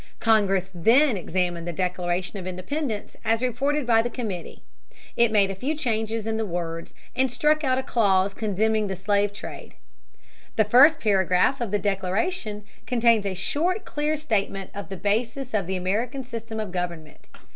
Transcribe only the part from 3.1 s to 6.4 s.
as reported by the committee. It made a few changes in